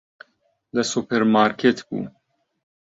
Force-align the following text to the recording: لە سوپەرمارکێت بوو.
لە 0.75 0.83
سوپەرمارکێت 0.91 1.77
بوو. 1.87 2.03